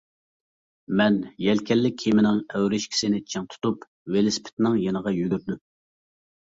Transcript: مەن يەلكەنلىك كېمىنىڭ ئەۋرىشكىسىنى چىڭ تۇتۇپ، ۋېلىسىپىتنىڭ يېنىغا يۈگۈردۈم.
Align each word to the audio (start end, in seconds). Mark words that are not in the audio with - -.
مەن 1.01 1.19
يەلكەنلىك 1.49 1.99
كېمىنىڭ 2.05 2.41
ئەۋرىشكىسىنى 2.57 3.23
چىڭ 3.37 3.49
تۇتۇپ، 3.55 3.89
ۋېلىسىپىتنىڭ 4.17 4.85
يېنىغا 4.89 5.19
يۈگۈردۈم. 5.23 5.67